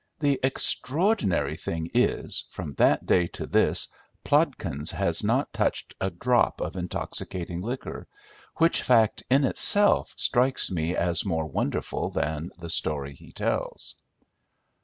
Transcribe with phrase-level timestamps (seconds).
[0.17, 3.87] The extraordinary thing is, from that day to this
[4.25, 8.07] Plodkins has not touched a drop of intoxicating liquor,
[8.57, 13.93] which fact in itself strikes me as more wonderful than the story he tells.